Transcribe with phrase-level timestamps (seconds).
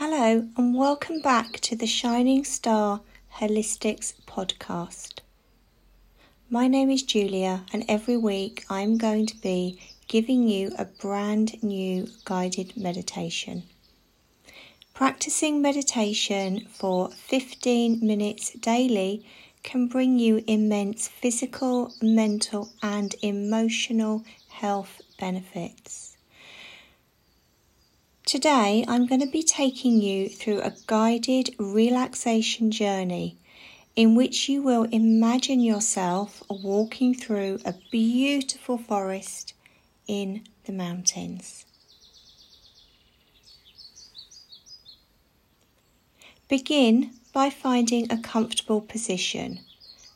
[0.00, 3.00] Hello, and welcome back to the Shining Star
[3.38, 5.22] Holistics podcast.
[6.48, 11.60] My name is Julia, and every week I'm going to be giving you a brand
[11.64, 13.64] new guided meditation.
[14.94, 19.26] Practicing meditation for 15 minutes daily
[19.64, 26.07] can bring you immense physical, mental, and emotional health benefits.
[28.28, 33.38] Today, I'm going to be taking you through a guided relaxation journey
[33.96, 39.54] in which you will imagine yourself walking through a beautiful forest
[40.06, 41.64] in the mountains.
[46.50, 49.60] Begin by finding a comfortable position,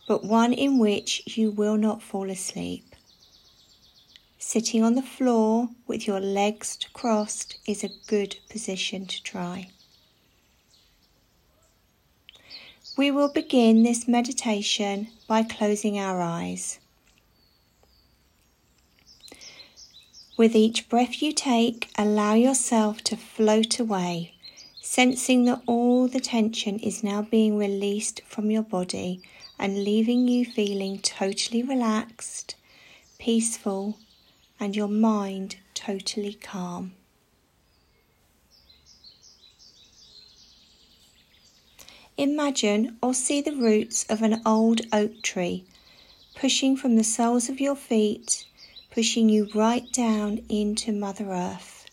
[0.06, 2.91] but one in which you will not fall asleep.
[4.44, 9.68] Sitting on the floor with your legs crossed is a good position to try.
[12.98, 16.80] We will begin this meditation by closing our eyes.
[20.36, 24.34] With each breath you take, allow yourself to float away,
[24.82, 29.22] sensing that all the tension is now being released from your body
[29.56, 32.56] and leaving you feeling totally relaxed,
[33.18, 33.98] peaceful,
[34.62, 36.92] and your mind totally calm.
[42.16, 45.64] Imagine or see the roots of an old oak tree
[46.36, 48.44] pushing from the soles of your feet,
[48.92, 51.86] pushing you right down into Mother Earth.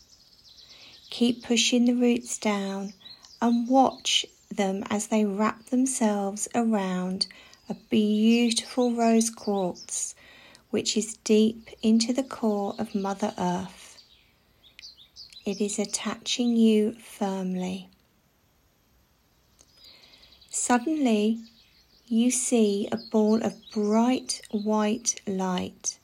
[1.10, 2.94] Keep pushing the roots down
[3.42, 7.26] and watch them as they wrap themselves around
[7.68, 10.14] a beautiful rose quartz
[10.70, 13.98] which is deep into the core of Mother Earth.
[15.46, 17.90] It is attaching you firmly.
[20.50, 21.40] Suddenly,
[22.08, 25.98] you see a ball of bright white light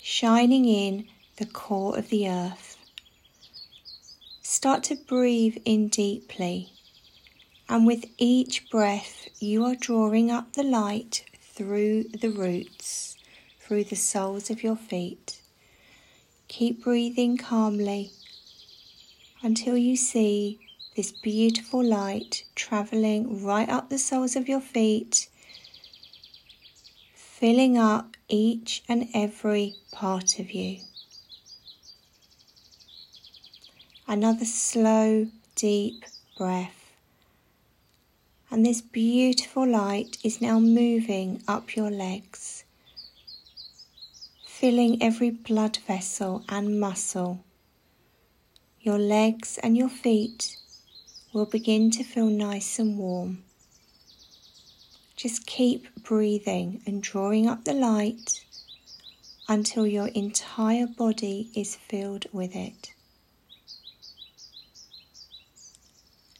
[0.00, 1.06] shining in
[1.36, 2.76] the core of the earth.
[4.42, 6.72] Start to breathe in deeply,
[7.68, 13.13] and with each breath, you are drawing up the light through the roots
[13.64, 15.40] through the soles of your feet.
[16.48, 18.10] Keep breathing calmly
[19.42, 20.60] until you see
[20.96, 25.28] this beautiful light traveling right up the soles of your feet,
[27.14, 30.80] filling up each and every part of you.
[34.06, 36.04] Another slow, deep
[36.36, 36.92] breath.
[38.50, 42.53] And this beautiful light is now moving up your legs
[44.64, 47.44] filling every blood vessel and muscle.
[48.80, 50.56] Your legs and your feet
[51.34, 53.44] will begin to feel nice and warm.
[55.16, 58.42] Just keep breathing and drawing up the light
[59.50, 62.94] until your entire body is filled with it.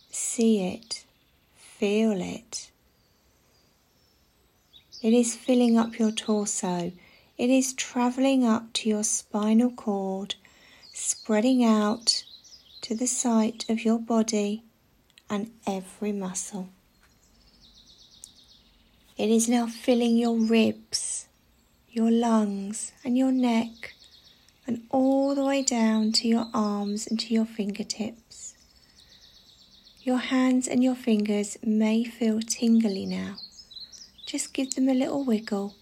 [0.09, 1.05] See it,
[1.55, 2.71] feel it.
[5.03, 6.91] It is filling up your torso
[7.37, 10.37] it is traveling up to your spinal cord,
[10.93, 12.25] spreading out
[12.81, 14.63] to the site of your body
[15.29, 16.69] and every muscle.
[19.17, 21.27] It is now filling your ribs,
[21.91, 23.95] your lungs, and your neck,
[24.67, 28.55] and all the way down to your arms and to your fingertips.
[30.03, 33.37] Your hands and your fingers may feel tingly now.
[34.27, 35.75] Just give them a little wiggle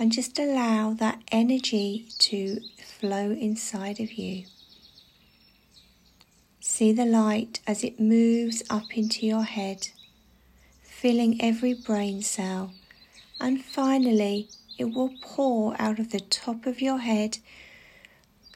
[0.00, 4.46] and just allow that energy to flow inside of you.
[6.58, 9.88] See the light as it moves up into your head,
[10.82, 12.72] filling every brain cell,
[13.38, 17.36] and finally it will pour out of the top of your head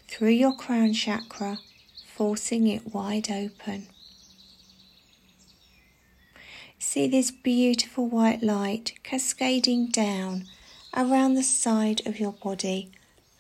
[0.08, 1.58] through your crown chakra,
[2.06, 3.88] forcing it wide open.
[6.78, 10.46] See this beautiful white light cascading down
[10.96, 12.90] around the side of your body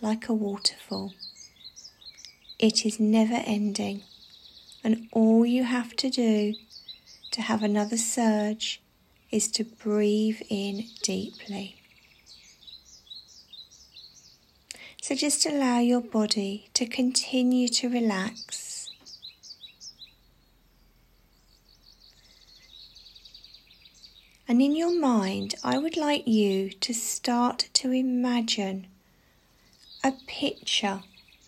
[0.00, 1.14] like a waterfall.
[2.58, 4.02] It is never ending,
[4.82, 6.54] and all you have to do
[7.30, 8.82] to have another surge
[9.30, 11.76] is to breathe in deeply.
[15.02, 18.63] So just allow your body to continue to relax
[24.54, 28.86] And in your mind, I would like you to start to imagine
[30.04, 31.02] a picture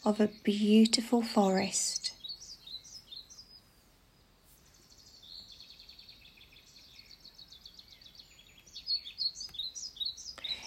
[0.05, 2.11] of a beautiful forest.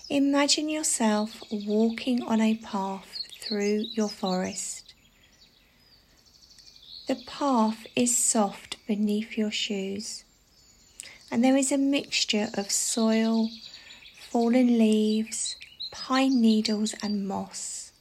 [0.09, 4.93] Imagine yourself walking on a path through your forest.
[7.09, 10.23] The path is soft beneath your shoes
[11.31, 13.49] and there is a mixture of soil,
[14.19, 15.55] fallen leaves,
[15.91, 17.91] pine needles, and moss.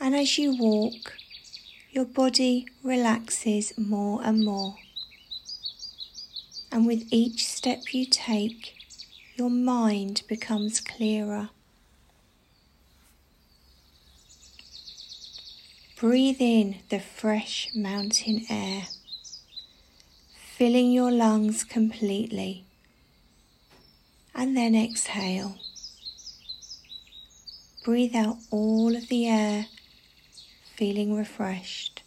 [0.00, 1.16] And as you walk,
[1.90, 4.76] your body relaxes more and more.
[6.70, 8.74] And with each step you take,
[9.36, 11.50] your mind becomes clearer.
[15.96, 18.88] Breathe in the fresh mountain air,
[20.62, 22.64] filling your lungs completely,
[24.32, 25.56] and then exhale.
[27.84, 29.66] Breathe out all of the air,
[30.76, 32.04] feeling refreshed.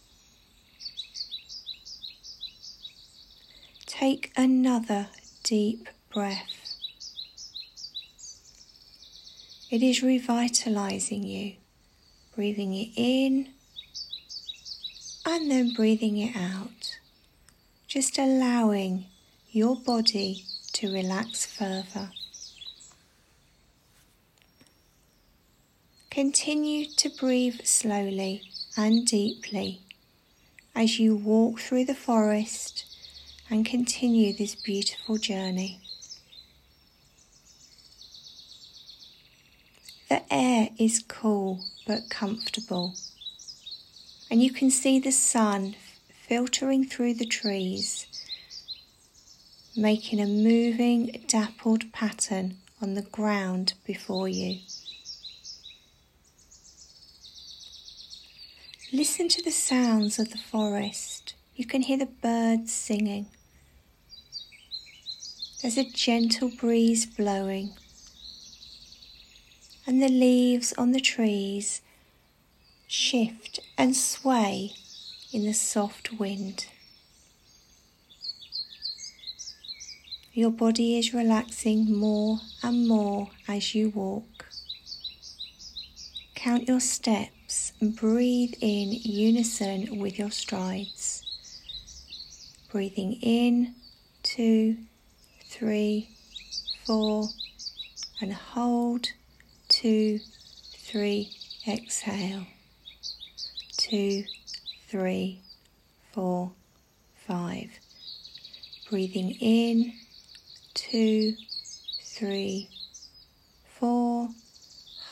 [3.84, 5.08] Take another
[5.42, 6.78] deep breath.
[9.70, 11.56] It is revitalizing you,
[12.34, 13.48] breathing it in
[15.26, 16.85] and then breathing it out,
[17.86, 19.06] just allowing
[19.50, 22.10] your body to relax further.
[26.10, 28.42] Continue to breathe slowly
[28.76, 29.80] and deeply
[30.74, 32.84] as you walk through the forest
[33.48, 35.80] and continue this beautiful journey.
[40.08, 42.94] The air is cool but comfortable,
[44.30, 45.76] and you can see the sun
[46.28, 48.06] filtering through the trees,
[49.76, 54.58] making a moving, dappled pattern on the ground before you.
[58.92, 61.34] Listen to the sounds of the forest.
[61.54, 63.26] You can hear the birds singing.
[65.62, 67.72] There's a gentle breeze blowing
[69.86, 71.80] and the leaves on the trees
[72.88, 74.72] shift and sway
[75.36, 76.66] in the soft wind.
[80.32, 84.46] Your body is relaxing more and more as you walk.
[86.34, 91.22] Count your steps and breathe in unison with your strides.
[92.72, 93.74] Breathing in,
[94.22, 94.78] two,
[95.44, 96.08] three,
[96.86, 97.28] four,
[98.22, 99.08] and hold
[99.68, 100.18] two,
[100.78, 101.30] three,
[101.68, 102.46] exhale,
[103.76, 104.24] two,
[104.88, 105.40] three,
[106.12, 106.52] four,
[107.26, 107.70] five.
[108.88, 109.92] Breathing in,
[110.74, 111.34] two,
[112.02, 112.68] three,
[113.64, 114.28] four,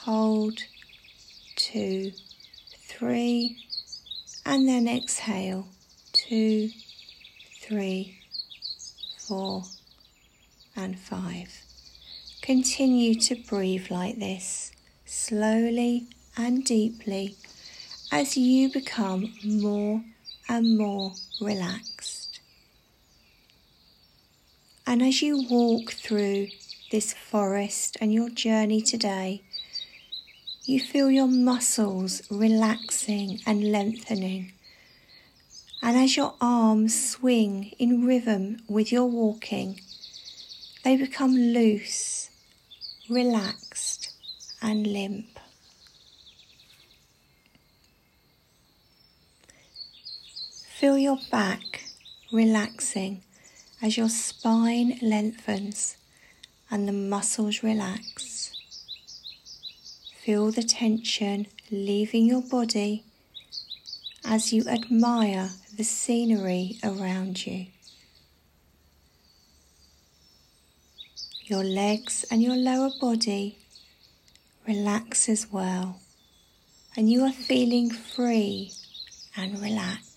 [0.02, 0.60] hold,
[1.56, 2.12] two,
[2.88, 3.58] three,
[4.46, 5.66] and then exhale,
[6.12, 6.70] two,
[7.60, 8.18] three,
[9.18, 9.64] four,
[10.76, 11.48] and five.
[12.42, 14.72] Continue to breathe like this,
[15.06, 16.06] slowly
[16.36, 17.36] and deeply,
[18.14, 20.00] as you become more
[20.48, 22.38] and more relaxed.
[24.86, 26.46] And as you walk through
[26.92, 29.42] this forest and your journey today,
[30.62, 34.52] you feel your muscles relaxing and lengthening.
[35.82, 39.80] And as your arms swing in rhythm with your walking,
[40.84, 42.30] they become loose
[43.10, 44.12] relaxed
[44.62, 45.33] and limp.
[50.84, 51.86] Feel your back
[52.30, 53.22] relaxing
[53.80, 55.96] as your spine lengthens
[56.70, 58.52] and the muscles relax.
[60.22, 63.02] Feel the tension leaving your body
[64.26, 67.68] as you admire the scenery around you.
[71.46, 73.56] Your legs and your lower body
[74.68, 76.00] relax as well,
[76.94, 78.72] and you are feeling free
[79.34, 80.13] and relaxed.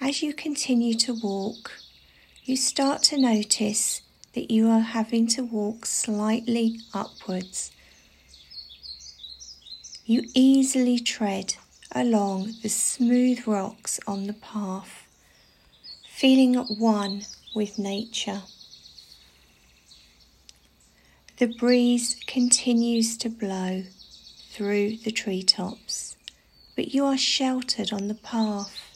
[0.00, 1.72] As you continue to walk,
[2.44, 4.00] you start to notice
[4.32, 7.72] that you are having to walk slightly upwards.
[10.06, 11.56] You easily tread
[11.90, 15.08] along the smooth rocks on the path,
[16.08, 18.42] feeling at one with nature.
[21.38, 23.82] The breeze continues to blow
[24.50, 26.16] through the treetops,
[26.76, 28.87] but you are sheltered on the path,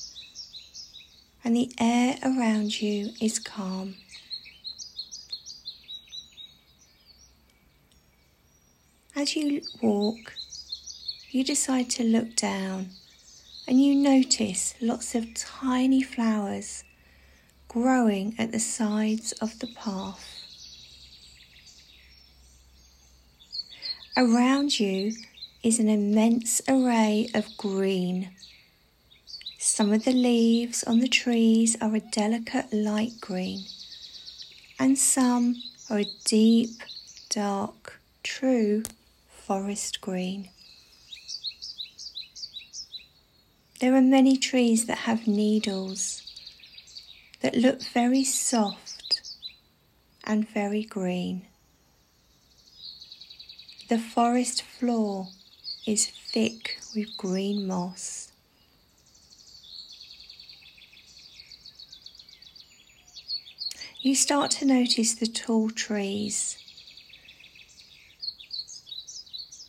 [1.45, 3.95] and the air around you is calm.
[9.17, 10.35] As you walk,
[11.31, 12.91] you decide to look down
[13.67, 16.85] and you notice lots of tiny flowers
[17.69, 20.43] growing at the sides of the path.
[24.17, 25.13] Around you
[25.63, 28.31] is an immense array of green.
[29.65, 33.67] Some of the leaves on the trees are a delicate light green,
[34.77, 36.83] and some are a deep,
[37.31, 38.83] dark, true
[39.29, 40.49] forest green.
[43.79, 46.25] There are many trees that have needles
[47.41, 49.23] that look very soft
[50.25, 51.47] and very green.
[53.89, 55.29] The forest floor
[55.87, 58.32] is thick with green moss.
[64.03, 66.59] You start to notice the tall trees.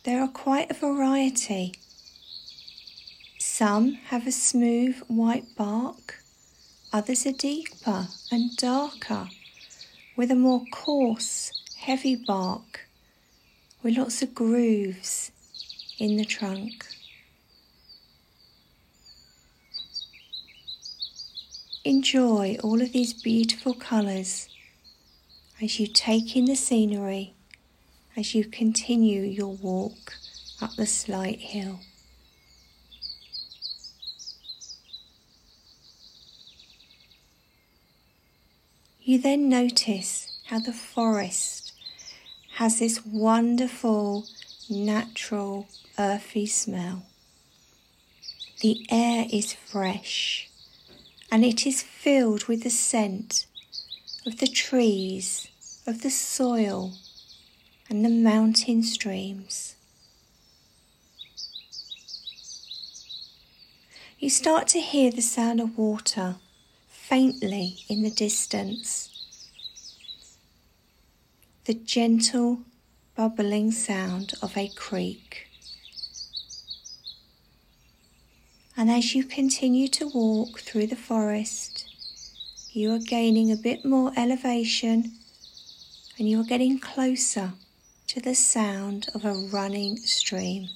[0.04, 1.72] There are quite a variety
[3.56, 6.24] some have a smooth white bark,
[6.92, 9.28] others are deeper and darker,
[10.16, 12.88] with a more coarse, heavy bark,
[13.80, 15.30] with lots of grooves
[15.98, 16.84] in the trunk.
[21.86, 24.48] Enjoy all of these beautiful colours
[25.60, 27.34] as you take in the scenery
[28.16, 30.14] as you continue your walk
[30.62, 31.80] up the slight hill.
[39.02, 41.72] You then notice how the forest
[42.54, 44.24] has this wonderful,
[44.70, 45.66] natural,
[45.98, 47.04] earthy smell.
[48.62, 50.48] The air is fresh
[51.34, 53.46] and it is filled with the scent
[54.24, 55.48] of the trees,
[55.84, 56.92] of the soil,
[57.90, 59.74] and the mountain streams.
[64.16, 66.36] You start to hear the sound of water
[66.86, 69.08] faintly in the distance.
[71.64, 72.60] The gentle
[73.16, 75.48] bubbling sound of a creek.
[78.76, 81.86] And as you continue to walk through the forest,
[82.72, 85.12] you are gaining a bit more elevation
[86.18, 87.52] and you are getting closer
[88.08, 90.68] to the sound of a running stream.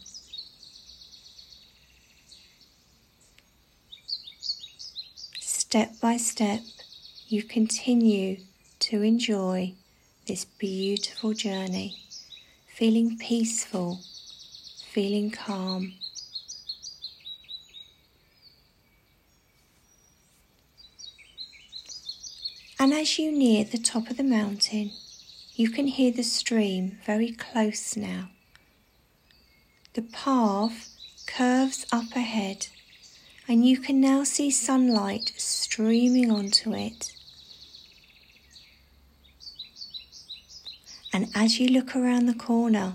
[5.69, 6.63] step by step,
[7.29, 8.39] you continue
[8.79, 9.75] to enjoy
[10.27, 11.95] this beautiful journey,
[12.67, 14.01] feeling peaceful,
[14.91, 15.93] feeling calm.
[22.81, 24.93] And as you near the top of the mountain,
[25.55, 28.31] you can hear the stream very close now.
[29.95, 30.95] The path
[31.27, 32.69] curves up ahead
[33.49, 37.13] and you can now see sunlight streaming onto it.
[41.13, 42.95] And as you look around the corner,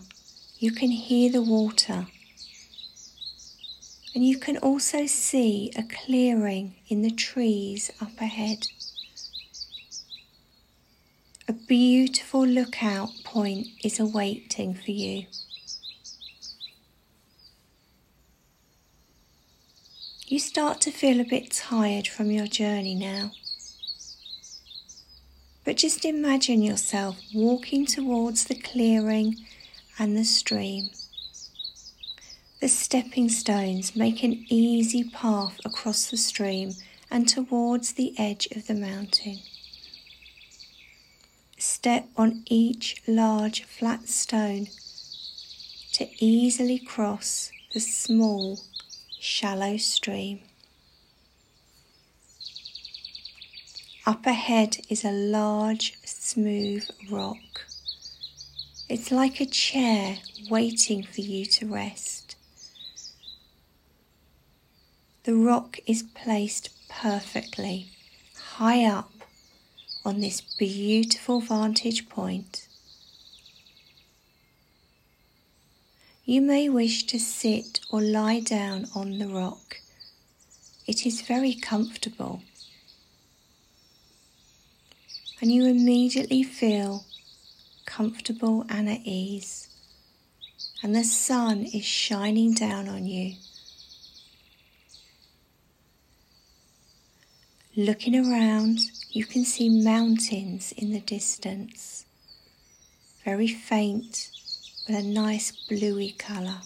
[0.60, 2.08] you can hear the water.
[4.16, 8.68] And you can also see a clearing in the trees up ahead.
[11.48, 15.26] A beautiful lookout point is awaiting for you.
[20.34, 23.32] you start to feel a bit tired from your journey now.
[25.64, 29.36] But just imagine yourself walking towards the clearing
[30.00, 30.90] and the stream.
[32.62, 36.72] The stepping stones make an easy path across the stream
[37.12, 39.38] and towards the edge of the mountain.
[41.84, 44.68] Step on each large flat stone
[45.92, 48.58] to easily cross the small
[49.20, 50.40] shallow stream.
[54.06, 57.66] Up ahead is a large, smooth rock.
[58.88, 62.38] It's like a chair waiting for you to rest.
[65.25, 67.90] The rock is placed perfectly
[68.56, 69.12] high up
[70.06, 72.68] on this beautiful vantage point.
[76.26, 79.78] You may wish to sit or lie down on the rock.
[80.88, 82.44] It is very comfortable.
[85.42, 87.06] And you immediately feel
[87.86, 89.68] comfortable and at ease.
[90.82, 93.36] And the sun is shining down on you.
[97.75, 102.06] Looking around, you can see mountains in the distance,
[103.25, 104.30] very faint
[104.88, 106.60] with a nice bluey colour.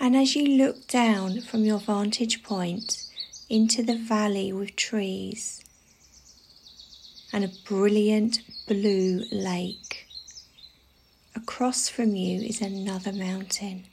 [0.00, 3.06] And as you look down from your vantage point
[3.48, 5.62] into the valley with trees
[7.32, 10.08] and a brilliant blue lake,
[11.36, 13.84] across from you is another mountain.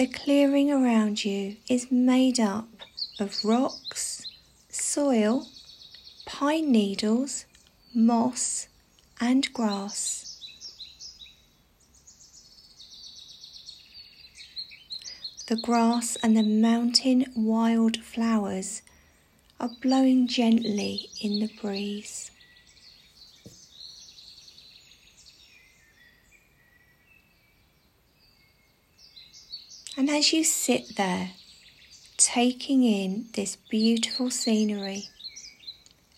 [0.00, 2.70] The clearing around you is made up
[3.18, 4.26] of rocks,
[4.70, 5.46] soil,
[6.24, 7.44] pine needles,
[7.92, 8.68] moss,
[9.20, 10.40] and grass.
[15.48, 18.80] The grass and the mountain wild flowers
[19.60, 22.30] are blowing gently in the breeze.
[30.00, 31.32] And as you sit there,
[32.16, 35.10] taking in this beautiful scenery,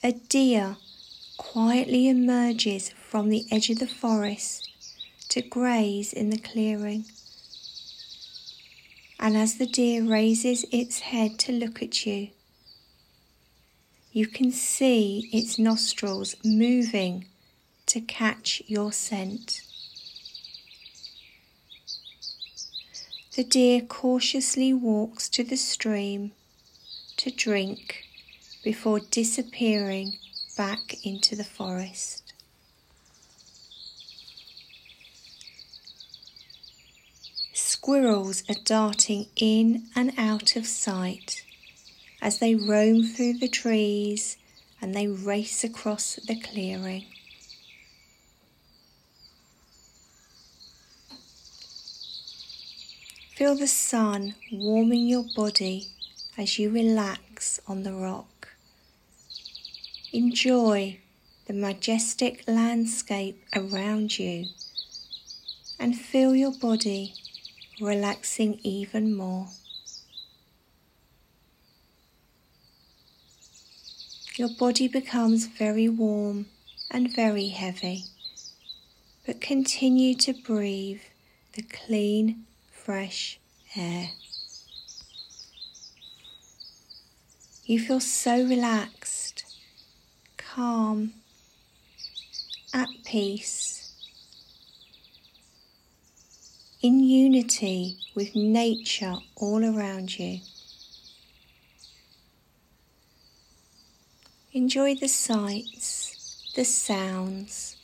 [0.04, 0.76] a deer
[1.36, 4.70] quietly emerges from the edge of the forest
[5.30, 7.06] to graze in the clearing.
[9.18, 12.28] And as the deer raises its head to look at you,
[14.12, 17.24] you can see its nostrils moving
[17.86, 19.60] to catch your scent.
[23.34, 26.32] The deer cautiously walks to the stream
[27.16, 28.04] to drink
[28.62, 30.18] before disappearing
[30.54, 32.34] back into the forest.
[37.54, 41.42] Squirrels are darting in and out of sight
[42.20, 44.36] as they roam through the trees
[44.78, 47.06] and they race across the clearing.
[53.42, 55.88] Feel the sun warming your body
[56.38, 58.50] as you relax on the rock.
[60.12, 61.00] Enjoy
[61.46, 64.46] the majestic landscape around you
[65.76, 67.14] and feel your body
[67.80, 69.48] relaxing even more.
[74.36, 76.46] Your body becomes very warm
[76.92, 78.04] and very heavy,
[79.26, 81.00] but continue to breathe
[81.54, 82.44] the clean
[82.84, 83.38] fresh
[83.76, 84.10] air.
[87.64, 89.44] You feel so relaxed,
[90.36, 91.12] calm,
[92.74, 93.94] at peace,
[96.82, 100.40] in unity with nature all around you.
[104.52, 107.76] Enjoy the sights, the sounds,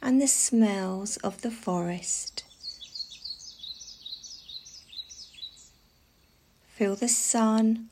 [0.00, 2.44] and the smells of the forest.
[6.80, 7.90] Feel the sun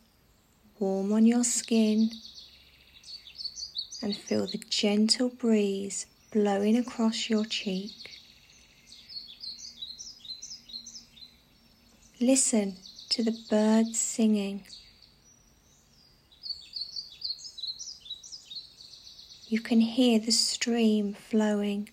[0.79, 2.11] warm on your skin
[4.01, 7.93] and feel the gentle breeze blowing across your cheek.
[12.19, 12.77] Listen
[13.11, 14.63] to the birds singing.
[19.49, 21.91] You can hear the stream flowing,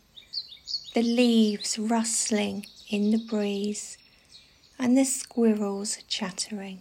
[0.94, 3.98] the leaves rustling in the breeze
[4.78, 6.80] and the squirrels chattering.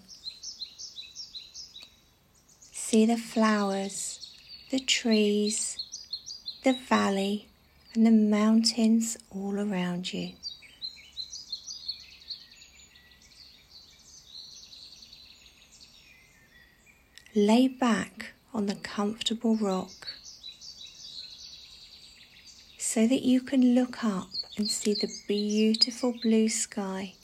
[2.73, 4.31] See the flowers,
[4.71, 5.79] the trees,
[6.65, 7.49] the valley,
[7.95, 10.33] and the mountains all around you.
[17.37, 20.09] Lay back on the comfortable rock
[22.79, 27.15] so that you can look up and see the beautiful blue sky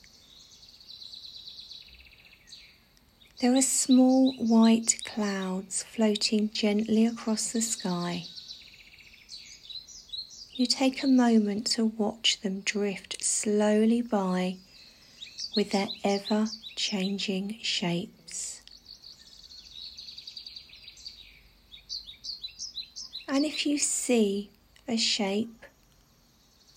[3.41, 8.25] There are small white clouds floating gently across the sky.
[10.53, 14.59] You take a moment to watch them drift slowly by
[15.57, 18.61] with their ever changing shapes.
[23.27, 24.51] And if you see
[24.87, 25.65] a shape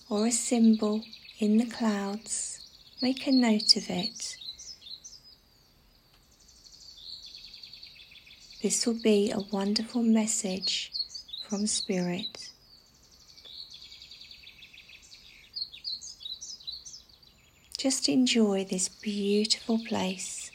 [0.08, 1.04] or a symbol
[1.38, 2.66] in the clouds,
[3.02, 4.38] make a note of it
[8.64, 10.90] This will be a wonderful message
[11.46, 12.48] from Spirit.
[17.76, 20.50] Just enjoy this beautiful place,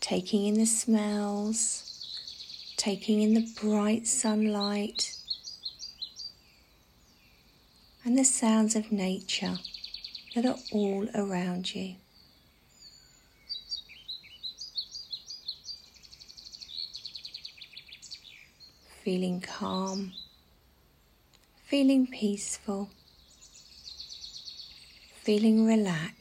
[0.00, 1.84] taking in the smells,
[2.76, 5.16] taking in the bright sunlight,
[8.04, 9.60] and the sounds of nature
[10.34, 11.94] that are all around you.
[19.08, 20.12] Feeling calm,
[21.64, 22.90] feeling peaceful,
[25.24, 26.17] feeling relaxed.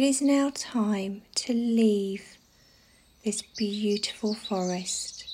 [0.00, 2.38] It is now time to leave
[3.22, 5.26] this beautiful forest.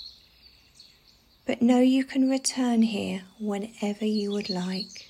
[1.46, 5.06] But know you can return here whenever you would like.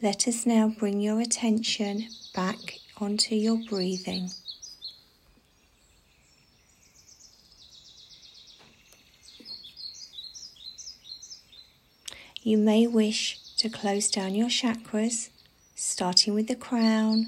[0.00, 4.30] Let us now bring your attention back onto your breathing.
[12.40, 15.28] You may wish to close down your chakras,
[15.82, 17.26] starting with the crown,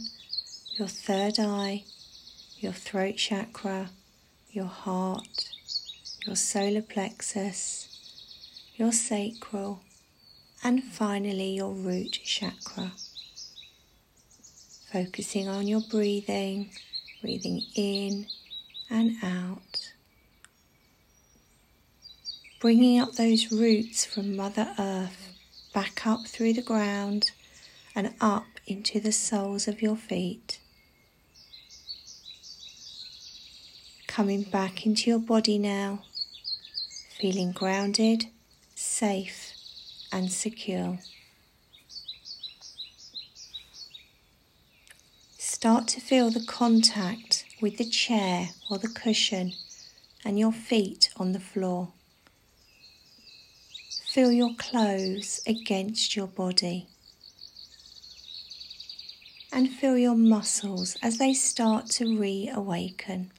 [0.77, 1.83] your third eye,
[2.59, 3.89] your throat chakra,
[4.51, 5.49] your heart,
[6.27, 7.89] your solar plexus,
[8.77, 9.81] your sacral,
[10.63, 12.93] and finally your root chakra.
[14.93, 16.69] Focusing on your breathing,
[17.23, 18.27] breathing in
[18.91, 19.93] and out.
[22.61, 25.39] Bringing up those roots from Mother Earth
[25.73, 27.31] back up through the ground
[27.95, 30.59] and up into the soles of your feet.
[34.07, 36.03] Coming back into your body now,
[37.19, 38.27] feeling grounded,
[38.75, 39.53] safe,
[40.13, 40.99] and secure.
[45.39, 49.53] Start to feel the contact with the chair or the cushion
[50.25, 51.93] and your feet on the floor.
[54.13, 56.89] Feel your clothes against your body.
[59.55, 63.31] And feel your muscles as they start to reawaken.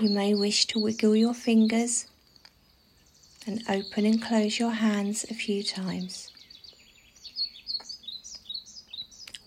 [0.00, 2.06] You may wish to wiggle your fingers
[3.46, 6.32] and open and close your hands a few times.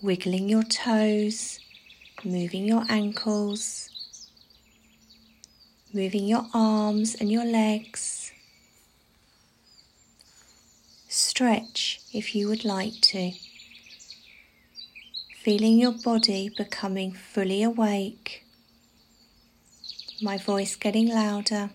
[0.02, 1.60] Wiggling your toes,
[2.24, 3.90] moving your ankles,
[5.94, 8.21] moving your arms and your legs.
[11.42, 13.32] Stretch if you would like to.
[15.44, 18.46] Feeling your body becoming fully awake
[20.22, 21.72] my voice getting louder.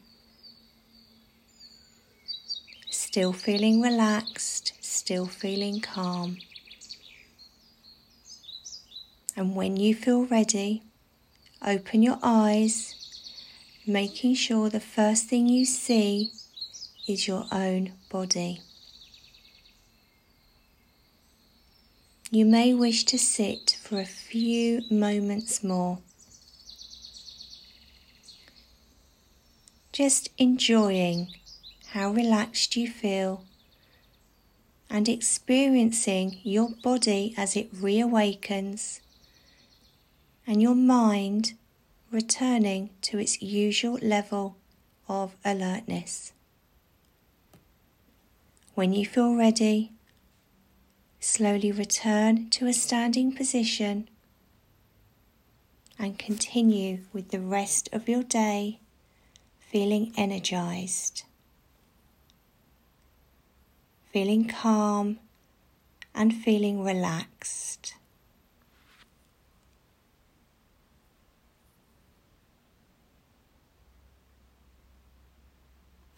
[2.90, 6.38] Still feeling relaxed, still feeling calm.
[9.36, 10.84] And when you feel ready,
[11.60, 12.94] open your eyes,
[13.84, 16.30] making sure the first thing you see
[17.08, 18.60] is your own body.
[22.30, 25.98] You may wish to sit for a few moments more.
[29.96, 31.26] just enjoying
[31.92, 33.42] how relaxed you feel
[34.90, 39.00] and experiencing your body as it reawakens
[40.46, 41.54] and your mind
[42.10, 44.58] returning to its usual level
[45.08, 46.34] of alertness.
[48.74, 49.92] When you feel ready,
[51.26, 54.08] slowly return to a standing position
[55.98, 58.78] and continue with the rest of your day
[59.58, 61.24] feeling energized,
[64.12, 65.18] feeling calm,
[66.14, 67.94] and feeling relaxed.